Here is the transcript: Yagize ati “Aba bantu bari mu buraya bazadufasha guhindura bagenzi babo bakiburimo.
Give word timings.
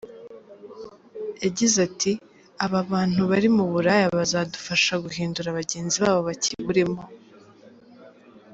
Yagize 1.43 1.77
ati 1.87 2.11
“Aba 2.65 2.79
bantu 2.91 3.21
bari 3.31 3.49
mu 3.57 3.65
buraya 3.71 4.07
bazadufasha 4.17 4.93
guhindura 5.05 5.55
bagenzi 5.59 5.97
babo 6.03 6.19
bakiburimo. 6.29 7.03